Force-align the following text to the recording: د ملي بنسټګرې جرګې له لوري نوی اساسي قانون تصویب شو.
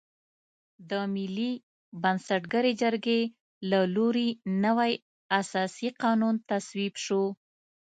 د 0.89 0.91
ملي 1.13 1.51
بنسټګرې 2.01 2.73
جرګې 2.81 3.21
له 3.69 3.79
لوري 3.95 4.29
نوی 4.63 4.93
اساسي 5.39 5.89
قانون 6.01 6.35
تصویب 6.49 6.93
شو. 7.05 7.23